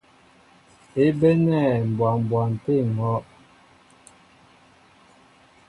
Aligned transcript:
É 1.03 1.05
bénɛ̂ 1.19 1.63
mbwa 1.89 2.09
mbwa 2.21 2.41
tê 2.63 2.73
ehɔ́’. 2.83 3.17